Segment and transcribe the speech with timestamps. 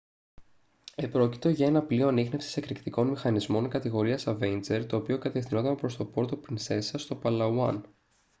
[0.95, 6.37] επρόκειτο για ένα πλοίο ανίχνευσης εκρηκτικών μηχανισμών κατηγορίας avenger το οποίο κατευθυνόταν προς το πόρτο
[6.37, 7.85] πρινσέσα στο παλαουάν